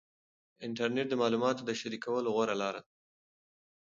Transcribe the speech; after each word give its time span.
انټرنیټ 0.65 1.07
د 1.09 1.13
معلوماتو 1.21 1.61
د 1.65 1.71
شریکولو 1.79 2.33
غوره 2.35 2.55
لار 2.61 2.75
ده. 2.79 2.83